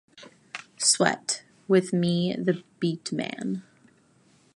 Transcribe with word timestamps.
Sweat- 0.79 1.43
with 1.67 1.93
me 1.93 2.33
the 2.33 2.63
beat 2.79 3.11
man. 3.11 3.61